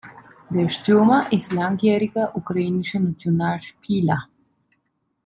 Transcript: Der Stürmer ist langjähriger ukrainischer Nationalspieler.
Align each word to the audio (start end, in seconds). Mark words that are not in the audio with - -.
Der 0.49 0.67
Stürmer 0.67 1.31
ist 1.31 1.51
langjähriger 1.51 2.35
ukrainischer 2.35 2.99
Nationalspieler. 3.01 4.27